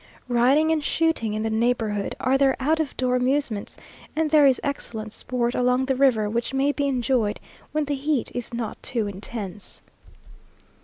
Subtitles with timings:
[0.29, 3.77] Riding and shooting in the neighbourhood are their out of door amusements,
[4.15, 7.39] and there is excellent sport along the river, which may be enjoyed
[7.71, 9.83] when the heat is not too intense.